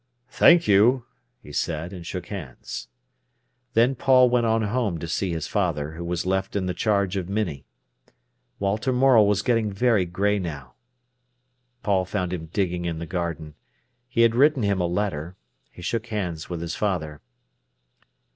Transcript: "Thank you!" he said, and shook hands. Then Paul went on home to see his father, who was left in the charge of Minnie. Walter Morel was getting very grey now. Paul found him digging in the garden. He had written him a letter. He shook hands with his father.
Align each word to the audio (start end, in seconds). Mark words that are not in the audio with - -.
"Thank 0.29 0.67
you!" 0.67 1.05
he 1.43 1.51
said, 1.51 1.93
and 1.93 2.03
shook 2.03 2.25
hands. 2.29 2.87
Then 3.75 3.93
Paul 3.93 4.31
went 4.31 4.47
on 4.47 4.63
home 4.63 4.97
to 4.97 5.07
see 5.07 5.29
his 5.31 5.45
father, 5.45 5.91
who 5.91 6.03
was 6.03 6.25
left 6.25 6.55
in 6.55 6.65
the 6.65 6.73
charge 6.73 7.17
of 7.17 7.29
Minnie. 7.29 7.65
Walter 8.57 8.91
Morel 8.91 9.27
was 9.27 9.43
getting 9.43 9.71
very 9.71 10.05
grey 10.05 10.39
now. 10.39 10.73
Paul 11.83 12.05
found 12.05 12.33
him 12.33 12.47
digging 12.47 12.85
in 12.85 12.97
the 12.97 13.05
garden. 13.05 13.53
He 14.07 14.21
had 14.21 14.33
written 14.33 14.63
him 14.63 14.81
a 14.81 14.87
letter. 14.87 15.35
He 15.69 15.83
shook 15.83 16.07
hands 16.07 16.49
with 16.49 16.61
his 16.61 16.73
father. 16.75 17.21